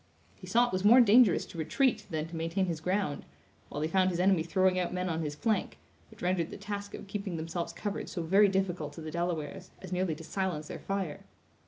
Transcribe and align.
He 0.35 0.47
saw 0.47 0.65
it 0.65 0.73
was 0.73 0.83
more 0.83 0.99
dangerous 0.99 1.45
to 1.45 1.59
retreat 1.59 2.07
than 2.09 2.27
to 2.27 2.35
maintain 2.35 2.65
his 2.65 2.79
ground: 2.81 3.23
while 3.69 3.81
he 3.83 3.87
found 3.87 4.09
his 4.09 4.19
enemy 4.19 4.41
throwing 4.41 4.79
out 4.79 4.91
men 4.91 5.07
on 5.09 5.21
his 5.21 5.35
flank; 5.35 5.77
which 6.09 6.23
rendered 6.23 6.49
the 6.49 6.57
task 6.57 6.95
of 6.95 7.05
keeping 7.05 7.37
themselves 7.37 7.71
covered 7.71 8.09
so 8.09 8.23
very 8.23 8.47
difficult 8.47 8.93
to 8.93 9.01
the 9.01 9.11
Delawares, 9.11 9.69
as 9.79 9.91
nearly 9.91 10.15
to 10.15 10.23
silence 10.23 10.69
their 10.69 10.79
fire. 10.79 11.23